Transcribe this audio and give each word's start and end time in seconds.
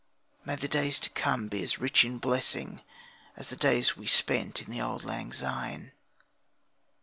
May 0.43 0.55
the 0.55 0.67
days 0.67 0.99
to 1.01 1.11
come 1.11 1.47
be 1.47 1.61
as 1.61 1.77
rich 1.77 2.03
in 2.03 2.17
blessing 2.17 2.81
As 3.37 3.49
the 3.49 3.55
days 3.55 3.95
we 3.95 4.07
spent 4.07 4.59
in 4.59 4.71
the 4.71 4.81
auld 4.81 5.03
lang 5.03 5.31
syne. 5.31 5.91